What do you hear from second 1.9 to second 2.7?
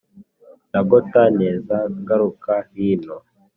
ngaruka